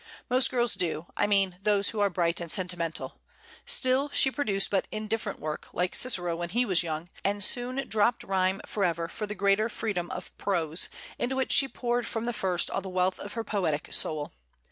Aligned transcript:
Most 0.31 0.49
girls 0.49 0.73
do, 0.73 1.05
I 1.15 1.27
mean 1.27 1.59
those 1.61 1.89
who 1.89 1.99
are 1.99 2.09
bright 2.09 2.41
and 2.41 2.51
sentimental; 2.51 3.21
still, 3.67 4.09
she 4.09 4.31
produced 4.31 4.71
but 4.71 4.87
indifferent 4.91 5.39
work, 5.39 5.67
like 5.73 5.93
Cicero 5.93 6.35
when 6.35 6.49
he 6.49 6.65
was 6.65 6.81
young, 6.81 7.09
and 7.23 7.43
soon 7.43 7.87
dropped 7.87 8.23
rhyme 8.23 8.61
forever 8.65 9.07
for 9.07 9.27
the 9.27 9.35
greater 9.35 9.69
freedom 9.69 10.09
of 10.09 10.35
prose, 10.39 10.89
into 11.19 11.35
which 11.35 11.51
she 11.51 11.67
poured 11.67 12.07
from 12.07 12.25
the 12.25 12.33
first 12.33 12.71
all 12.71 12.81
the 12.81 12.89
wealth 12.89 13.19
of 13.19 13.33
her 13.33 13.43
poetic 13.43 13.93
soul. 13.93 14.33